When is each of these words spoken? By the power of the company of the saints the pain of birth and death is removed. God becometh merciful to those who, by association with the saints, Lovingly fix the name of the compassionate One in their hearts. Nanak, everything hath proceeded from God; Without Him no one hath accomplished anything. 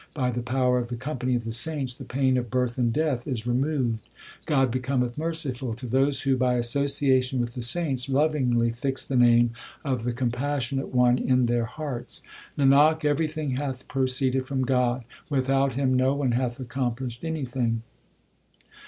By 0.15 0.31
the 0.31 0.41
power 0.41 0.79
of 0.79 0.89
the 0.89 0.95
company 0.95 1.35
of 1.35 1.43
the 1.43 1.51
saints 1.51 1.93
the 1.93 2.05
pain 2.05 2.35
of 2.35 2.49
birth 2.49 2.79
and 2.79 2.91
death 2.91 3.27
is 3.27 3.45
removed. 3.45 3.99
God 4.47 4.71
becometh 4.71 5.15
merciful 5.15 5.75
to 5.75 5.85
those 5.85 6.23
who, 6.23 6.37
by 6.37 6.55
association 6.55 7.39
with 7.39 7.53
the 7.53 7.61
saints, 7.61 8.09
Lovingly 8.09 8.71
fix 8.71 9.05
the 9.05 9.15
name 9.15 9.51
of 9.85 10.03
the 10.03 10.11
compassionate 10.11 10.87
One 10.91 11.19
in 11.19 11.45
their 11.45 11.65
hearts. 11.65 12.23
Nanak, 12.57 13.05
everything 13.05 13.57
hath 13.57 13.87
proceeded 13.87 14.47
from 14.47 14.63
God; 14.63 15.03
Without 15.29 15.73
Him 15.75 15.93
no 15.93 16.15
one 16.15 16.31
hath 16.31 16.59
accomplished 16.59 17.23
anything. 17.23 17.83